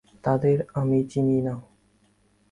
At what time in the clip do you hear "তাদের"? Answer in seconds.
0.23-0.57